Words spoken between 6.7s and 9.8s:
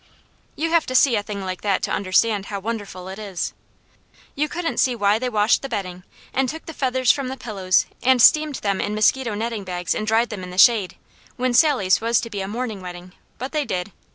feathers from the pillows and steamed them in mosquito netting